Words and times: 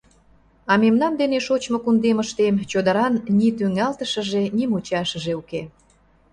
А 0.71 0.73
мемнан 0.83 1.13
дене, 1.21 1.37
шочмо 1.47 1.77
кундемыштем, 1.83 2.55
чодыран 2.71 3.13
ни 3.37 3.47
тӱҥалтышыже, 3.57 4.43
ни 4.57 4.63
мучашыже 4.71 5.33
уке. 5.41 5.61